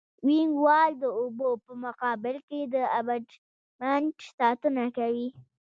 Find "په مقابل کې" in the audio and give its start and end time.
1.65-2.59